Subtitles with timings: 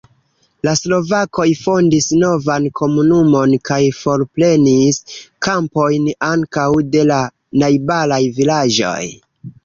[0.65, 4.97] La slovakoj fondis novan komunumon kaj forprenis
[5.49, 7.19] kampojn ankaŭ de la
[7.65, 9.03] najbaraj vilaĝoj.